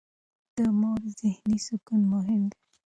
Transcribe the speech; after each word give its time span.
د 0.55 0.57
مور 0.79 1.01
ذهني 1.19 1.57
سکون 1.67 2.01
مهم 2.13 2.41
دی. 2.51 2.59